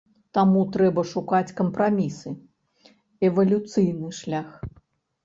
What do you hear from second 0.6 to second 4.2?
трэба шукаць кампрамісы, эвалюцыйны